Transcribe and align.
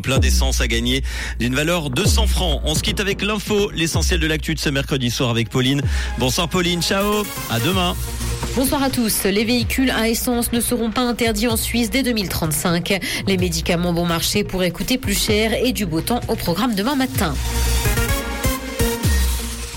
Plein 0.00 0.18
d'essence 0.18 0.62
à 0.62 0.68
gagner 0.68 1.02
d'une 1.38 1.54
valeur 1.54 1.90
de 1.90 2.06
100 2.06 2.26
francs. 2.26 2.62
On 2.64 2.74
se 2.74 2.82
quitte 2.82 2.98
avec 2.98 3.20
l'info, 3.20 3.70
l'essentiel 3.72 4.20
de 4.20 4.26
l'actu 4.26 4.54
de 4.54 4.58
ce 4.58 4.70
mercredi 4.70 5.10
soir 5.10 5.28
avec 5.28 5.50
Pauline. 5.50 5.82
Bonsoir 6.16 6.48
Pauline, 6.48 6.80
ciao, 6.80 7.26
à 7.50 7.60
demain. 7.60 7.94
Bonsoir 8.56 8.82
à 8.82 8.88
tous. 8.88 9.24
Les 9.24 9.44
véhicules 9.44 9.90
à 9.90 10.08
essence 10.08 10.50
ne 10.52 10.60
seront 10.60 10.90
pas 10.90 11.02
interdits 11.02 11.46
en 11.46 11.58
Suisse 11.58 11.90
dès 11.90 12.02
2035. 12.02 13.00
Les 13.26 13.36
médicaments 13.36 13.92
bon 13.92 14.06
marché 14.06 14.44
pourraient 14.44 14.70
coûter 14.70 14.96
plus 14.96 15.12
cher 15.12 15.52
et 15.62 15.72
du 15.72 15.84
beau 15.84 16.00
temps 16.00 16.20
au 16.28 16.36
programme 16.36 16.74
demain 16.74 16.94
matin. 16.94 17.34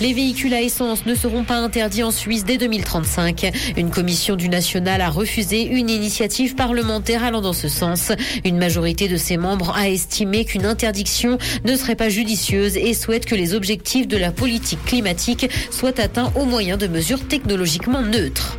Les 0.00 0.12
véhicules 0.12 0.52
à 0.52 0.60
essence 0.60 1.06
ne 1.06 1.14
seront 1.14 1.44
pas 1.44 1.56
interdits 1.56 2.02
en 2.02 2.10
Suisse 2.10 2.44
dès 2.44 2.58
2035. 2.58 3.52
Une 3.76 3.90
commission 3.90 4.34
du 4.34 4.48
national 4.48 5.00
a 5.00 5.08
refusé 5.08 5.62
une 5.62 5.88
initiative 5.88 6.56
parlementaire 6.56 7.22
allant 7.22 7.40
dans 7.40 7.52
ce 7.52 7.68
sens. 7.68 8.10
Une 8.44 8.58
majorité 8.58 9.06
de 9.06 9.16
ses 9.16 9.36
membres 9.36 9.72
a 9.76 9.88
estimé 9.88 10.44
qu'une 10.44 10.66
interdiction 10.66 11.38
ne 11.64 11.76
serait 11.76 11.94
pas 11.94 12.08
judicieuse 12.08 12.76
et 12.76 12.92
souhaite 12.92 13.24
que 13.24 13.36
les 13.36 13.54
objectifs 13.54 14.08
de 14.08 14.16
la 14.16 14.32
politique 14.32 14.84
climatique 14.84 15.48
soient 15.70 16.00
atteints 16.00 16.32
au 16.34 16.44
moyen 16.44 16.76
de 16.76 16.88
mesures 16.88 17.26
technologiquement 17.26 18.02
neutres. 18.02 18.58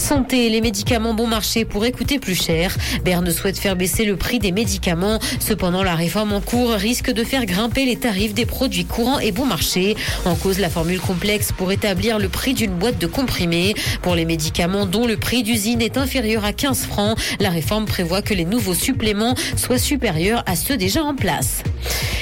Santé, 0.00 0.48
les 0.48 0.60
médicaments 0.60 1.14
bon 1.14 1.26
marché 1.26 1.64
pourraient 1.64 1.92
coûter 1.92 2.18
plus 2.18 2.34
cher. 2.34 2.76
Berne 3.04 3.30
souhaite 3.30 3.58
faire 3.58 3.76
baisser 3.76 4.04
le 4.04 4.16
prix 4.16 4.38
des 4.38 4.52
médicaments. 4.52 5.18
Cependant, 5.40 5.82
la 5.82 5.94
réforme 5.94 6.32
en 6.32 6.40
cours 6.40 6.70
risque 6.72 7.10
de 7.10 7.24
faire 7.24 7.46
grimper 7.46 7.84
les 7.84 7.96
tarifs 7.96 8.34
des 8.34 8.46
produits 8.46 8.84
courants 8.84 9.18
et 9.18 9.32
bon 9.32 9.46
marché. 9.46 9.96
En 10.24 10.34
cause, 10.34 10.58
la 10.58 10.70
formule 10.70 11.00
complexe 11.00 11.52
pour 11.52 11.72
établir 11.72 12.18
le 12.18 12.28
prix 12.28 12.54
d'une 12.54 12.72
boîte 12.72 12.98
de 12.98 13.06
comprimés. 13.06 13.74
Pour 14.02 14.14
les 14.14 14.24
médicaments 14.24 14.86
dont 14.86 15.06
le 15.06 15.16
prix 15.16 15.42
d'usine 15.42 15.80
est 15.80 15.96
inférieur 15.96 16.44
à 16.44 16.52
15 16.52 16.84
francs, 16.86 17.18
la 17.40 17.50
réforme 17.50 17.86
prévoit 17.86 18.22
que 18.22 18.34
les 18.34 18.44
nouveaux 18.44 18.74
suppléments 18.74 19.34
soient 19.56 19.78
supérieurs 19.78 20.42
à 20.46 20.56
ceux 20.56 20.76
déjà 20.76 21.02
en 21.02 21.14
place. 21.14 21.62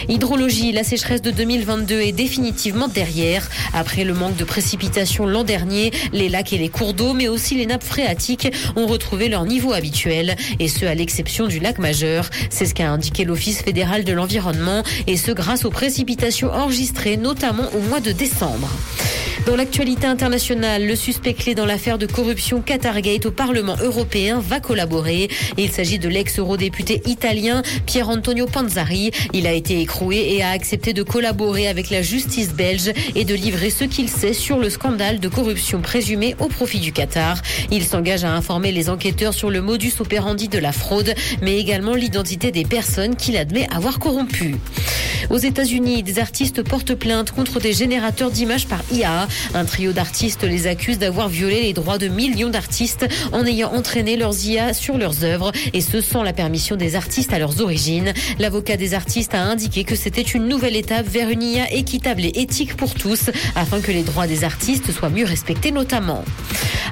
Hydrologie, 0.08 0.72
la 0.72 0.84
sécheresse 0.84 1.22
de 1.22 1.30
2022 1.30 2.00
est 2.00 2.12
définitivement 2.12 2.88
derrière. 2.88 3.48
Après 3.72 4.04
le 4.04 4.14
manque 4.14 4.36
de 4.36 4.44
précipitations 4.44 5.26
l'an 5.26 5.44
dernier, 5.44 5.92
les 6.12 6.28
lacs 6.28 6.52
et 6.52 6.58
les 6.58 6.68
cours 6.68 6.94
d'eau, 6.94 7.14
mais 7.14 7.28
aussi 7.28 7.54
les 7.54 7.66
nappes 7.66 7.84
phréatiques 7.84 8.52
ont 8.76 8.86
retrouvé 8.86 9.28
leur 9.28 9.44
niveau 9.44 9.72
habituel, 9.72 10.36
et 10.58 10.68
ce 10.68 10.84
à 10.84 10.94
l'exception 10.94 11.46
du 11.46 11.58
lac 11.58 11.78
majeur. 11.78 12.28
C'est 12.50 12.66
ce 12.66 12.74
qu'a 12.74 12.90
indiqué 12.90 13.24
l'Office 13.24 13.62
fédéral 13.62 14.04
de 14.04 14.12
l'environnement, 14.12 14.82
et 15.06 15.16
ce 15.16 15.30
grâce 15.30 15.64
aux 15.64 15.70
précipitations 15.70 16.52
enregistrées 16.52 17.16
notamment 17.16 17.68
au 17.74 17.80
mois 17.80 18.00
de 18.00 18.12
décembre. 18.12 18.68
Dans 19.46 19.56
l'actualité 19.56 20.06
internationale, 20.06 20.86
le 20.86 20.96
suspect 20.96 21.34
clé 21.34 21.54
dans 21.54 21.66
l'affaire 21.66 21.98
de 21.98 22.06
corruption 22.06 22.62
Qatargate 22.62 23.26
au 23.26 23.30
Parlement 23.30 23.76
européen 23.82 24.40
va 24.40 24.58
collaborer. 24.58 25.28
Il 25.58 25.70
s'agit 25.70 25.98
de 25.98 26.08
l'ex-eurodéputé 26.08 27.02
italien 27.04 27.62
Pier 27.84 28.04
Antonio 28.04 28.46
Panzari. 28.46 29.10
Il 29.34 29.46
a 29.46 29.52
été 29.52 29.82
écroué 29.82 30.34
et 30.34 30.42
a 30.42 30.48
accepté 30.48 30.94
de 30.94 31.02
collaborer 31.02 31.68
avec 31.68 31.90
la 31.90 32.00
justice 32.00 32.54
belge 32.54 32.90
et 33.14 33.26
de 33.26 33.34
livrer 33.34 33.68
ce 33.68 33.84
qu'il 33.84 34.08
sait 34.08 34.32
sur 34.32 34.58
le 34.58 34.70
scandale 34.70 35.20
de 35.20 35.28
corruption 35.28 35.82
présumé 35.82 36.34
au 36.38 36.48
profit 36.48 36.80
du 36.80 36.92
Qatar. 36.92 37.42
Il 37.70 37.84
s'engage 37.84 38.24
à 38.24 38.32
informer 38.32 38.72
les 38.72 38.88
enquêteurs 38.88 39.34
sur 39.34 39.50
le 39.50 39.60
modus 39.60 39.92
operandi 40.00 40.48
de 40.48 40.58
la 40.58 40.72
fraude, 40.72 41.12
mais 41.42 41.58
également 41.58 41.94
l'identité 41.94 42.50
des 42.50 42.64
personnes 42.64 43.14
qu'il 43.14 43.36
admet 43.36 43.68
avoir 43.70 43.98
corrompues. 43.98 44.56
Aux 45.30 45.38
États-Unis, 45.38 46.02
des 46.02 46.18
artistes 46.18 46.62
portent 46.62 46.94
plainte 46.94 47.30
contre 47.30 47.60
des 47.60 47.72
générateurs 47.72 48.30
d'images 48.30 48.66
par 48.66 48.82
IA. 48.92 49.26
Un 49.54 49.64
trio 49.64 49.92
d'artistes 49.92 50.44
les 50.44 50.66
accuse 50.66 50.98
d'avoir 50.98 51.28
violé 51.28 51.62
les 51.62 51.72
droits 51.72 51.98
de 51.98 52.08
millions 52.08 52.50
d'artistes 52.50 53.06
en 53.32 53.44
ayant 53.46 53.72
entraîné 53.72 54.16
leurs 54.16 54.44
IA 54.44 54.74
sur 54.74 54.98
leurs 54.98 55.24
œuvres 55.24 55.52
et 55.72 55.80
ce 55.80 56.00
sans 56.00 56.22
la 56.22 56.32
permission 56.32 56.76
des 56.76 56.94
artistes 56.96 57.32
à 57.32 57.38
leurs 57.38 57.60
origines. 57.60 58.12
L'avocat 58.38 58.76
des 58.76 58.94
artistes 58.94 59.34
a 59.34 59.42
indiqué 59.42 59.84
que 59.84 59.96
c'était 59.96 60.22
une 60.22 60.46
nouvelle 60.46 60.76
étape 60.76 61.06
vers 61.06 61.30
une 61.30 61.42
IA 61.42 61.72
équitable 61.72 62.24
et 62.24 62.32
éthique 62.40 62.76
pour 62.76 62.94
tous 62.94 63.30
afin 63.56 63.80
que 63.80 63.92
les 63.92 64.02
droits 64.02 64.26
des 64.26 64.44
artistes 64.44 64.92
soient 64.92 65.10
mieux 65.10 65.24
respectés 65.24 65.72
notamment. 65.72 66.24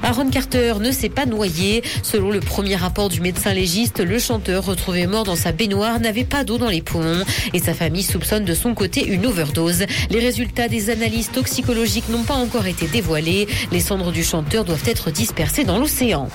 Aaron 0.03 0.31
Carter 0.31 0.75
ne 0.81 0.91
s'est 0.91 1.09
pas 1.09 1.27
noyé. 1.27 1.83
Selon 2.03 2.31
le 2.31 2.41
premier 2.41 2.75
rapport 2.75 3.09
du 3.09 3.21
médecin 3.21 3.55
légiste, 3.55 4.01
le 4.01 4.19
chanteur 4.19 4.65
retrouvé 4.65 5.07
mort 5.07 5.23
dans 5.23 5.37
sa 5.37 5.53
baignoire 5.53 6.01
n'avait 6.01 6.25
pas 6.25 6.43
d'eau 6.43 6.59
dans 6.59 6.71
les 6.71 6.83
poumons 6.83 7.25
et 7.53 7.61
sa 7.61 7.73
famille 7.73 8.03
soupçonne 8.03 8.22
de 8.23 8.55
son 8.55 8.75
côté 8.75 9.05
une 9.05 9.27
overdose. 9.27 9.85
Les 10.11 10.21
résultats 10.21 10.69
des 10.69 10.91
analyses 10.91 11.31
toxicologiques 11.31 12.09
n'ont 12.09 12.23
pas 12.23 12.35
encore 12.35 12.67
été 12.67 12.87
dévoilés. 12.87 13.49
Les 13.73 13.81
cendres 13.81 14.13
du 14.13 14.23
chanteur 14.23 14.65
doivent 14.65 14.87
être 14.87 15.11
dispersées 15.11 15.65
dans 15.65 15.79
l'océan. 15.79 16.29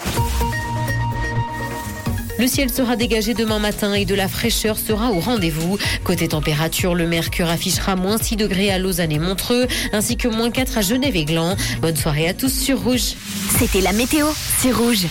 Le 2.40 2.46
ciel 2.46 2.70
sera 2.72 2.96
dégagé 2.96 3.34
demain 3.34 3.58
matin 3.58 3.94
et 3.94 4.06
de 4.06 4.14
la 4.14 4.28
fraîcheur 4.28 4.78
sera 4.78 5.12
au 5.12 5.20
rendez-vous. 5.20 5.78
Côté 6.04 6.28
température, 6.28 6.94
le 6.94 7.08
mercure 7.08 7.50
affichera 7.50 7.96
moins 7.96 8.18
6 8.18 8.36
degrés 8.36 8.70
à 8.70 8.78
Lausanne 8.78 9.12
et 9.12 9.18
Montreux, 9.18 9.66
ainsi 9.92 10.18
que 10.18 10.28
moins 10.28 10.52
4 10.52 10.78
à 10.78 10.82
Genève 10.82 11.16
et 11.16 11.26
Gland. 11.26 11.56
Bonne 11.82 11.96
soirée 11.96 12.28
à 12.28 12.34
tous 12.34 12.54
sur 12.54 12.84
Rouge. 12.84 13.16
C'était 13.58 13.82
la 13.82 13.92
météo, 13.92 14.28
c'est 14.60 14.72
Rouge. 14.72 15.06